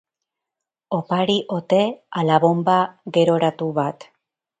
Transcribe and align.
Opari 0.99 1.35
ote, 1.57 1.81
ala 2.21 2.39
bonba 2.45 2.79
geroratu 3.19 3.69
bat? 3.77 4.09